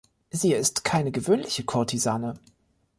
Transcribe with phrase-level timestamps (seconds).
[0.31, 2.33] Sie ist keine gewöhnliche Kurtisane.